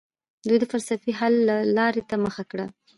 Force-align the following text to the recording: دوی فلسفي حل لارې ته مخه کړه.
دوی 0.47 0.57
فلسفي 0.73 1.11
حل 1.19 1.35
لارې 1.77 2.01
ته 2.09 2.15
مخه 2.25 2.43
کړه. 2.51 2.65